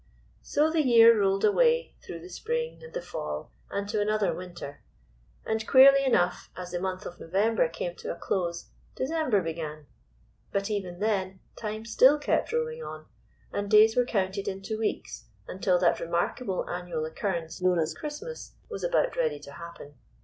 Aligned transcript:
So 0.41 0.71
the 0.71 0.81
year 0.81 1.19
rolled 1.21 1.45
away 1.45 1.93
through 2.03 2.21
the 2.21 2.29
spring 2.29 2.81
and 2.83 2.91
the 2.91 3.03
fall 3.03 3.51
and 3.69 3.87
to 3.89 4.01
another 4.01 4.33
winter. 4.33 4.81
And, 5.45 5.67
queerly 5.67 6.03
enough, 6.03 6.49
as 6.57 6.71
the 6.71 6.79
month 6.79 7.05
of 7.05 7.19
November 7.19 7.69
came 7.69 7.95
to 7.97 8.11
a 8.11 8.15
close, 8.17 8.71
December 8.95 9.43
began. 9.43 9.85
But 10.51 10.71
even 10.71 11.01
then 11.01 11.39
time 11.55 11.85
still 11.85 12.17
kept 12.17 12.51
rolling 12.51 12.81
on, 12.81 13.05
and 13.53 13.69
days 13.69 13.95
were 13.95 14.05
counted 14.05 14.47
into 14.47 14.79
weeks 14.79 15.25
until 15.47 15.77
that 15.77 15.99
remarkable 15.99 16.67
annual 16.67 17.05
oc 17.05 17.15
currence 17.17 17.61
known 17.61 17.77
as 17.77 17.93
Christmas 17.93 18.55
was 18.71 18.83
about 18.83 19.15
ready 19.15 19.39
to 19.41 19.51
happen. 19.51 19.93